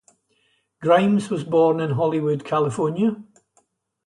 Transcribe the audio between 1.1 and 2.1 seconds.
was born in